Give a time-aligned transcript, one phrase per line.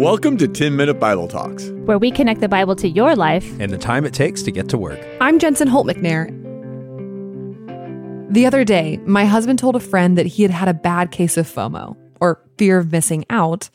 [0.00, 1.68] Welcome to 10 Minute Bible Talks.
[1.84, 3.46] where we connect the Bible to your life.
[3.60, 4.98] and the time it takes to get to work.
[5.20, 6.30] I'm Jensen Holt McNair.
[8.32, 11.36] The other day, my husband told a friend that he had had a bad case
[11.36, 13.68] of FOMO, or fear of missing out,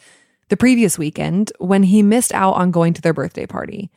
[0.49, 3.91] the previous weekend when he missed out on going to their birthday party.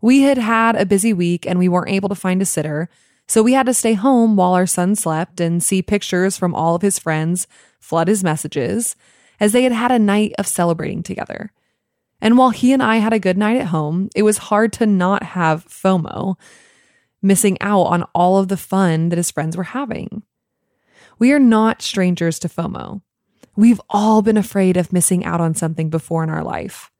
[0.00, 2.88] We had had a busy week and we weren't able to find a sitter,
[3.28, 6.74] so we had to stay home while our son slept and see pictures from all
[6.74, 7.46] of his friends
[7.78, 8.96] flood his messages
[9.38, 11.52] as they had had a night of celebrating together.
[12.20, 14.86] And while he and I had a good night at home, it was hard to
[14.86, 16.36] not have FOMO,
[17.22, 20.22] missing out on all of the fun that his friends were having.
[21.18, 23.02] We are not strangers to FOMO.
[23.56, 26.90] We've all been afraid of missing out on something before in our life.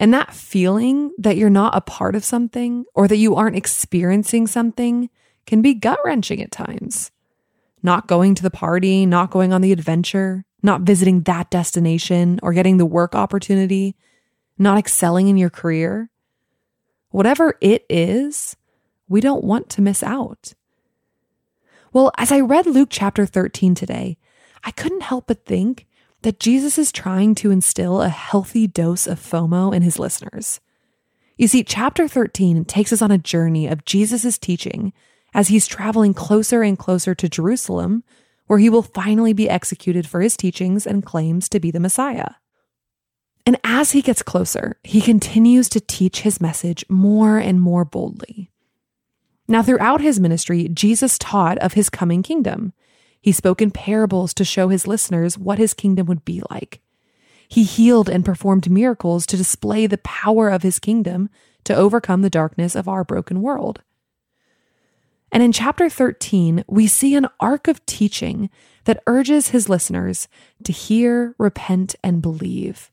[0.00, 4.48] And that feeling that you're not a part of something or that you aren't experiencing
[4.48, 5.08] something
[5.46, 7.12] can be gut wrenching at times.
[7.84, 12.52] Not going to the party, not going on the adventure, not visiting that destination or
[12.52, 13.96] getting the work opportunity,
[14.58, 16.10] not excelling in your career.
[17.10, 18.56] Whatever it is,
[19.08, 20.54] we don't want to miss out.
[21.92, 24.16] Well, as I read Luke chapter 13 today,
[24.64, 25.86] I couldn't help but think
[26.22, 30.60] that Jesus is trying to instill a healthy dose of FOMO in his listeners.
[31.36, 34.92] You see, chapter 13 takes us on a journey of Jesus' teaching
[35.34, 38.04] as he's traveling closer and closer to Jerusalem,
[38.46, 42.30] where he will finally be executed for his teachings and claims to be the Messiah.
[43.44, 48.50] And as he gets closer, he continues to teach his message more and more boldly.
[49.48, 52.72] Now, throughout his ministry, Jesus taught of his coming kingdom.
[53.20, 56.80] He spoke in parables to show his listeners what his kingdom would be like.
[57.48, 61.28] He healed and performed miracles to display the power of his kingdom
[61.64, 63.82] to overcome the darkness of our broken world.
[65.30, 68.50] And in chapter 13, we see an arc of teaching
[68.84, 70.28] that urges his listeners
[70.64, 72.90] to hear, repent, and believe,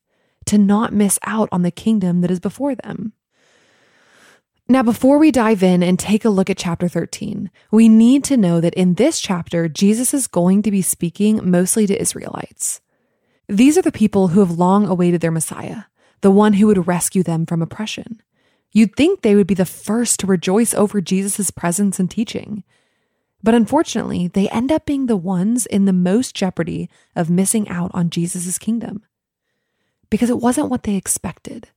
[0.50, 3.14] to not miss out on the kingdom that is before them.
[4.68, 8.38] Now, before we dive in and take a look at chapter 13, we need to
[8.38, 12.82] know that in this chapter, Jesus is going to be speaking mostly to Israelites.
[13.48, 15.84] These are the people who have long awaited their Messiah,
[16.22, 18.22] the one who would rescue them from oppression.
[18.72, 22.64] You'd think they would be the first to rejoice over Jesus' presence and teaching.
[23.42, 27.92] But unfortunately, they end up being the ones in the most jeopardy of missing out
[27.94, 29.04] on Jesus' kingdom
[30.10, 31.70] because it wasn't what they expected.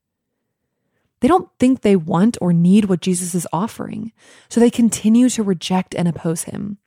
[1.21, 4.13] They don't think they want or need what Jesus is offering,
[4.49, 6.79] so they continue to reject and oppose him.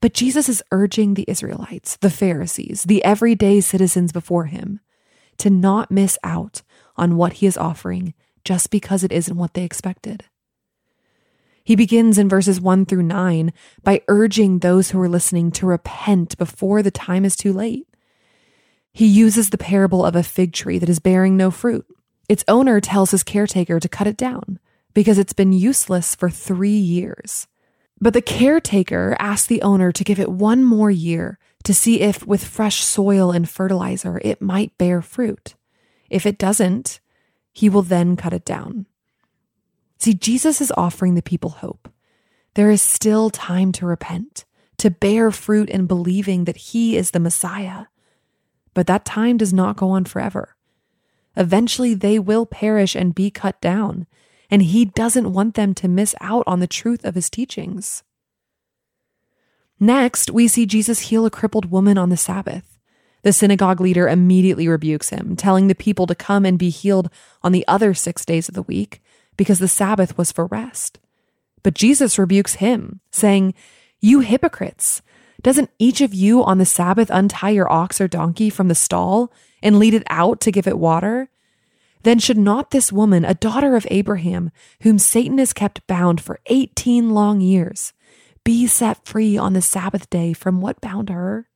[0.00, 4.80] But Jesus is urging the Israelites, the Pharisees, the everyday citizens before him,
[5.36, 6.62] to not miss out
[6.96, 8.14] on what he is offering
[8.44, 10.24] just because it isn't what they expected.
[11.62, 16.38] He begins in verses 1 through 9 by urging those who are listening to repent
[16.38, 17.86] before the time is too late.
[18.92, 21.86] He uses the parable of a fig tree that is bearing no fruit.
[22.28, 24.58] Its owner tells his caretaker to cut it down
[24.94, 27.46] because it's been useless for three years.
[28.00, 32.26] But the caretaker asks the owner to give it one more year to see if,
[32.26, 35.54] with fresh soil and fertilizer, it might bear fruit.
[36.08, 37.00] If it doesn't,
[37.52, 38.86] he will then cut it down.
[39.98, 41.90] See, Jesus is offering the people hope.
[42.54, 44.44] There is still time to repent,
[44.78, 47.86] to bear fruit in believing that he is the Messiah.
[48.74, 50.56] But that time does not go on forever.
[51.36, 54.06] Eventually, they will perish and be cut down,
[54.50, 58.02] and he doesn't want them to miss out on the truth of his teachings.
[59.78, 62.78] Next, we see Jesus heal a crippled woman on the Sabbath.
[63.22, 67.10] The synagogue leader immediately rebukes him, telling the people to come and be healed
[67.42, 69.02] on the other six days of the week
[69.36, 70.98] because the Sabbath was for rest.
[71.62, 73.54] But Jesus rebukes him, saying,
[74.00, 75.02] You hypocrites!
[75.42, 79.32] Doesn't each of you on the Sabbath untie your ox or donkey from the stall
[79.62, 81.30] and lead it out to give it water?
[82.02, 84.50] Then should not this woman, a daughter of Abraham,
[84.82, 87.92] whom Satan has kept bound for 18 long years,
[88.44, 91.48] be set free on the Sabbath day from what bound her?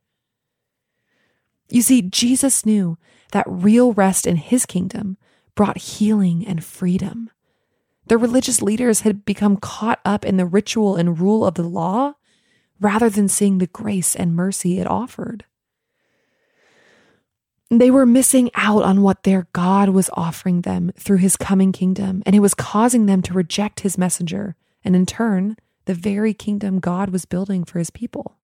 [1.71, 2.99] You see, Jesus knew
[3.33, 5.17] that real rest in his kingdom
[5.55, 7.31] brought healing and freedom.
[8.07, 12.15] The religious leaders had become caught up in the ritual and rule of the law
[12.81, 15.45] rather than seeing the grace and mercy it offered.
[17.71, 22.23] They were missing out on what their God was offering them through his coming kingdom,
[22.27, 24.55] and it was causing them to reject his messenger,
[24.85, 25.57] and in turn,
[25.87, 28.37] the very kingdom God was building for his people.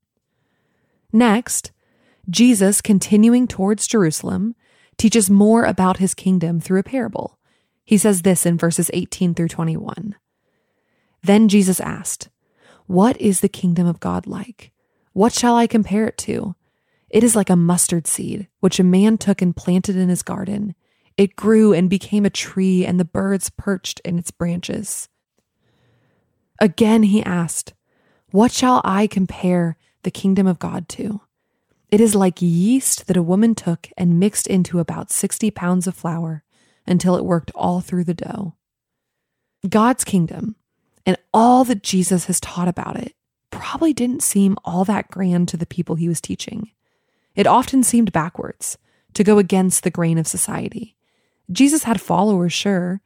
[1.13, 1.71] Next,
[2.29, 4.55] Jesus, continuing towards Jerusalem,
[4.97, 7.39] teaches more about his kingdom through a parable.
[7.85, 10.15] He says this in verses 18 through 21.
[11.23, 12.29] Then Jesus asked,
[12.91, 14.73] What is the kingdom of God like?
[15.13, 16.57] What shall I compare it to?
[17.09, 20.75] It is like a mustard seed, which a man took and planted in his garden.
[21.17, 25.09] It grew and became a tree, and the birds perched in its branches.
[26.59, 27.75] Again he asked,
[28.33, 31.21] What shall I compare the kingdom of God to?
[31.93, 35.95] It is like yeast that a woman took and mixed into about 60 pounds of
[35.95, 36.43] flour
[36.89, 38.57] until it worked all through the dough.
[39.69, 40.57] God's kingdom
[41.07, 43.15] and all that Jesus has taught about it
[43.51, 46.71] probably didn't seem all that grand to the people he was teaching.
[47.35, 48.79] It often seemed backwards,
[49.15, 50.97] to go against the grain of society.
[51.51, 53.01] Jesus had followers, sure,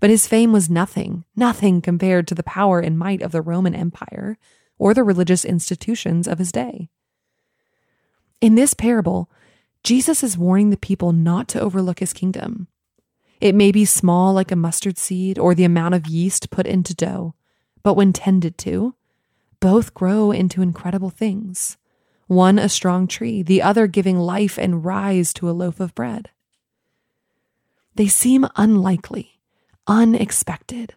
[0.00, 3.74] but his fame was nothing, nothing compared to the power and might of the Roman
[3.74, 4.38] Empire
[4.78, 6.88] or the religious institutions of his day.
[8.40, 9.28] In this parable,
[9.82, 12.68] Jesus is warning the people not to overlook his kingdom.
[13.40, 16.94] It may be small like a mustard seed or the amount of yeast put into
[16.94, 17.34] dough,
[17.88, 18.94] but when tended to,
[19.60, 21.78] both grow into incredible things.
[22.26, 26.28] One a strong tree, the other giving life and rise to a loaf of bread.
[27.94, 29.40] They seem unlikely,
[29.86, 30.96] unexpected,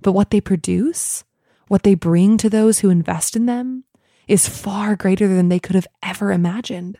[0.00, 1.22] but what they produce,
[1.68, 3.84] what they bring to those who invest in them,
[4.26, 6.98] is far greater than they could have ever imagined.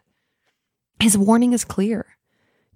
[1.00, 2.06] His warning is clear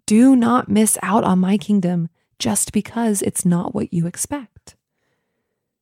[0.05, 2.09] do not miss out on my kingdom
[2.41, 4.76] just because it's not what you expect.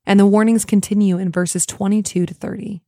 [0.07, 2.83] And the warnings continue in verses 22 to 30.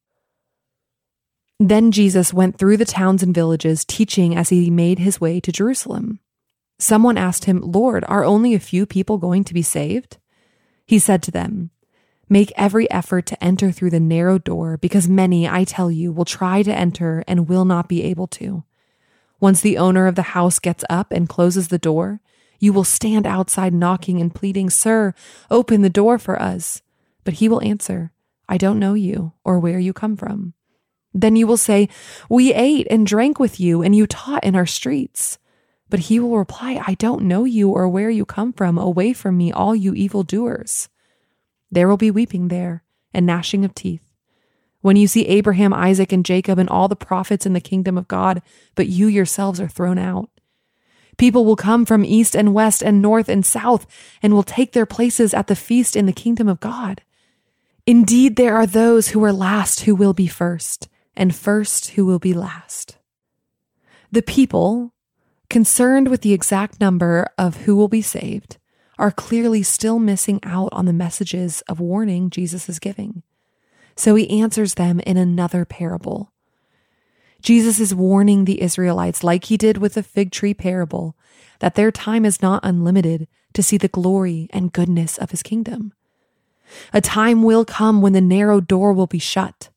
[1.59, 5.53] Then Jesus went through the towns and villages, teaching as he made his way to
[5.53, 6.21] Jerusalem.
[6.79, 10.19] Someone asked him, Lord, are only a few people going to be saved?
[10.85, 11.71] He said to them,
[12.29, 16.25] Make every effort to enter through the narrow door, because many, I tell you, will
[16.25, 18.65] try to enter and will not be able to.
[19.41, 22.21] Once the owner of the house gets up and closes the door,
[22.59, 25.15] you will stand outside knocking and pleading, Sir,
[25.51, 26.83] open the door for us.
[27.27, 28.13] But he will answer,
[28.49, 30.55] I don't know you or where you come from.
[31.13, 31.89] Then you will say,
[32.31, 35.39] We ate and drank with you, and you taught in our streets.
[35.91, 38.79] But he will reply, I don't know you or where you come from.
[38.79, 40.89] Away from me, all you evil doers.
[41.69, 44.05] There will be weeping there and gnashing of teeth.
[44.81, 48.07] When you see Abraham, Isaac, and Jacob and all the prophets in the kingdom of
[48.07, 48.41] God,
[48.77, 50.31] but you yourselves are thrown out.
[51.17, 53.85] People will come from east and west and north and south
[54.23, 57.03] and will take their places at the feast in the kingdom of God.
[57.87, 62.19] Indeed, there are those who are last who will be first, and first who will
[62.19, 62.99] be last.
[64.11, 64.93] The people,
[65.49, 68.59] concerned with the exact number of who will be saved,
[68.99, 73.23] are clearly still missing out on the messages of warning Jesus is giving.
[73.95, 76.33] So he answers them in another parable.
[77.41, 81.17] Jesus is warning the Israelites, like he did with the fig tree parable,
[81.61, 85.93] that their time is not unlimited to see the glory and goodness of his kingdom.
[86.93, 89.71] A time will come when the narrow door will be shut,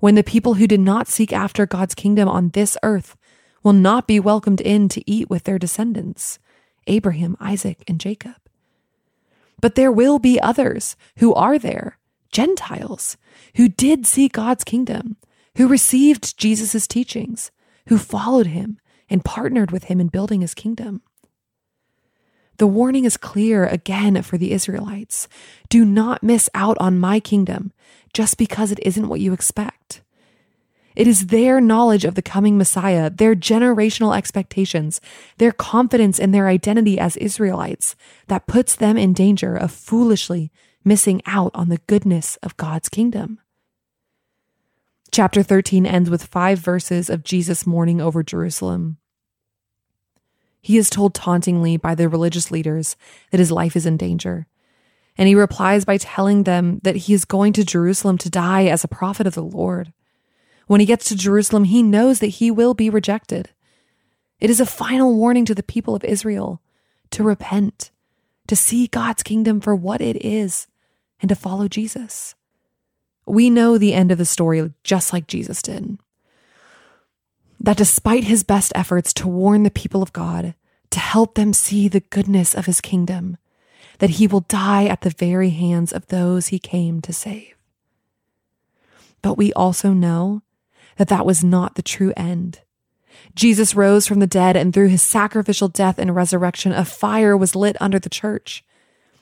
[0.00, 3.16] when the people who did not seek after God's kingdom on this earth
[3.62, 6.38] will not be welcomed in to eat with their descendants,
[6.86, 8.36] Abraham, Isaac, and Jacob.
[9.60, 11.98] But there will be others who are there,
[12.32, 13.16] Gentiles,
[13.56, 15.16] who did see God's kingdom,
[15.56, 17.50] who received Jesus' teachings,
[17.88, 18.78] who followed him
[19.08, 21.02] and partnered with him in building his kingdom.
[22.58, 25.28] The warning is clear again for the Israelites.
[25.68, 27.72] Do not miss out on my kingdom
[28.12, 30.02] just because it isn't what you expect.
[30.94, 35.00] It is their knowledge of the coming Messiah, their generational expectations,
[35.38, 37.96] their confidence in their identity as Israelites
[38.28, 40.52] that puts them in danger of foolishly
[40.84, 43.40] missing out on the goodness of God's kingdom.
[45.10, 48.98] Chapter 13 ends with five verses of Jesus mourning over Jerusalem.
[50.62, 52.96] He is told tauntingly by the religious leaders
[53.30, 54.46] that his life is in danger.
[55.18, 58.84] And he replies by telling them that he is going to Jerusalem to die as
[58.84, 59.92] a prophet of the Lord.
[60.68, 63.50] When he gets to Jerusalem, he knows that he will be rejected.
[64.40, 66.62] It is a final warning to the people of Israel
[67.10, 67.90] to repent,
[68.46, 70.68] to see God's kingdom for what it is,
[71.20, 72.34] and to follow Jesus.
[73.26, 75.98] We know the end of the story just like Jesus did.
[77.62, 80.54] That despite his best efforts to warn the people of God,
[80.90, 83.36] to help them see the goodness of his kingdom,
[84.00, 87.54] that he will die at the very hands of those he came to save.
[89.22, 90.42] But we also know
[90.96, 92.62] that that was not the true end.
[93.36, 97.54] Jesus rose from the dead, and through his sacrificial death and resurrection, a fire was
[97.54, 98.64] lit under the church.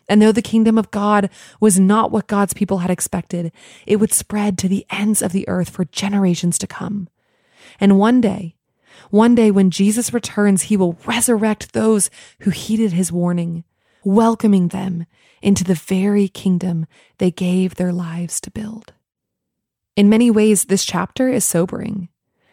[0.09, 1.29] And though the kingdom of God
[1.61, 3.53] was not what God's people had expected,
[3.87, 7.09] it would spread to the ends of the earth for generations to come.
[7.81, 8.55] And one day,
[9.11, 12.11] one day when Jesus returns, he will resurrect those
[12.41, 13.65] who heeded his warning,
[14.05, 15.07] welcoming them
[15.43, 16.87] into the very kingdom
[17.19, 18.93] they gave their lives to build.
[19.97, 22.09] In many ways, this chapter is sobering.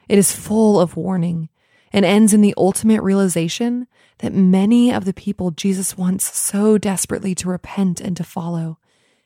[0.08, 1.50] It is full of warning.
[1.94, 3.88] and ends in the ultimate realization
[4.20, 8.78] that many of the people Jesus wants so desperately to repent and to follow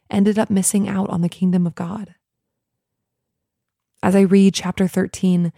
[0.10, 2.16] ended up missing out on the kingdom of God.
[4.04, 5.52] As I read chapter 13,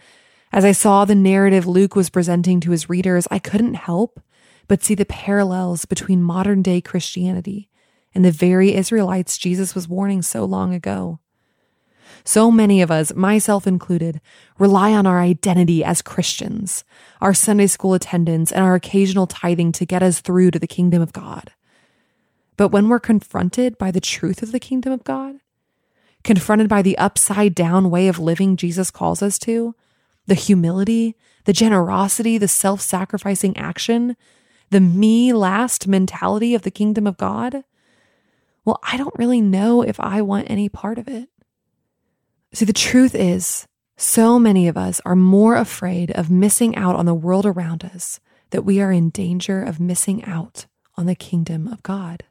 [0.54, 4.22] as I saw the narrative Luke was presenting to his readers, I couldn't help
[4.68, 7.68] but see the parallels between modern day Christianity
[8.14, 11.18] and the very Israelites Jesus was warning so long ago.
[12.24, 14.20] So many of us, myself included,
[14.56, 16.84] rely on our identity as Christians,
[17.20, 21.02] our Sunday school attendance, and our occasional tithing to get us through to the kingdom
[21.02, 21.50] of God.
[22.56, 25.40] But when we're confronted by the truth of the kingdom of God,
[26.22, 29.74] confronted by the upside down way of living Jesus calls us to,
[30.26, 34.16] the humility, the generosity, the self sacrificing action,
[34.70, 37.64] the me last mentality of the kingdom of God,
[38.64, 41.28] well, I don't really know if I want any part of it.
[42.52, 43.66] See, the truth is,
[43.96, 48.20] so many of us are more afraid of missing out on the world around us
[48.50, 50.66] that we are in danger of missing out
[50.96, 52.24] on the kingdom of God.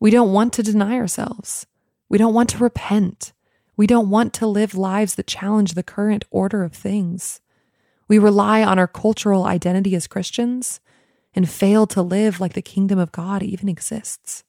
[0.00, 1.66] We don't want to deny ourselves.
[2.08, 3.32] We don't want to repent.
[3.76, 7.40] We don't want to live lives that challenge the current order of things.
[8.06, 10.80] We rely on our cultural identity as Christians
[11.34, 14.44] and fail to live like the kingdom of God even exists.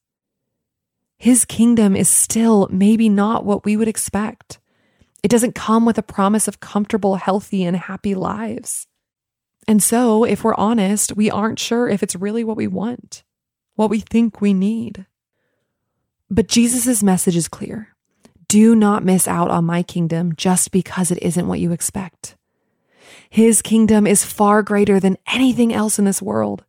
[1.18, 4.60] His kingdom is still maybe not what we would expect.
[5.24, 8.86] It doesn't come with a promise of comfortable, healthy, and happy lives.
[9.68, 13.24] And so, if we're honest, we aren't sure if it's really what we want,
[13.74, 15.08] what we think we need.
[16.30, 17.95] But Jesus' message is clear
[18.56, 22.38] do not miss out on my kingdom just because it isn't what you expect.
[23.30, 26.64] His kingdom is far greater than anything else in this world.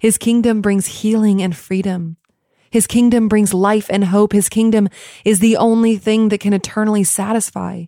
[0.00, 2.16] His kingdom brings healing and freedom.
[2.68, 4.32] His kingdom brings life and hope.
[4.32, 4.88] His kingdom
[5.24, 7.84] is the only thing that can eternally satisfy.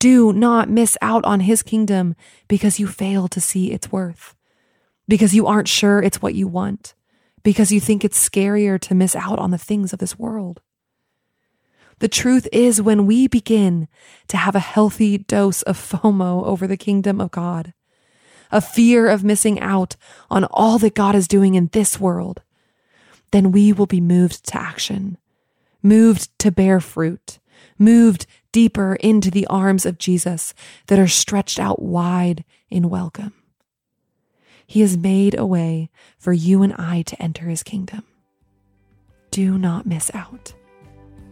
[0.00, 2.16] Do not miss out on his kingdom
[2.48, 4.34] because you fail to see its worth,
[5.06, 6.94] because you aren't sure it's what you want,
[7.44, 10.60] because you think it's scarier to miss out on the things of this world.
[12.00, 13.88] The truth is, when we begin
[14.28, 17.72] to have a healthy dose of FOMO over the kingdom of God,
[18.50, 19.96] a fear of missing out
[20.30, 22.42] on all that God is doing in this world,
[23.30, 25.18] then we will be moved to action,
[25.82, 27.38] moved to bear fruit,
[27.78, 30.54] moved deeper into the arms of Jesus
[30.86, 33.32] that are stretched out wide in welcome.
[34.66, 38.04] He has made a way for you and I to enter his kingdom.
[39.30, 40.54] Do not miss out.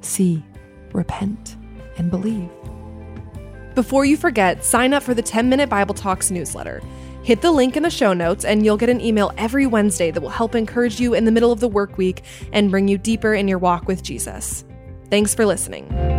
[0.03, 0.45] See,
[0.93, 1.57] repent,
[1.97, 2.51] and believe.
[3.75, 6.83] Before you forget, sign up for the 10 Minute Bible Talks newsletter.
[7.23, 10.21] Hit the link in the show notes, and you'll get an email every Wednesday that
[10.21, 13.33] will help encourage you in the middle of the work week and bring you deeper
[13.33, 14.65] in your walk with Jesus.
[15.09, 16.12] Thanks for listening.